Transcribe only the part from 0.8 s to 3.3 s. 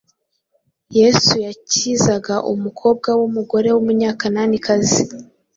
yesu yakizaga umukobwa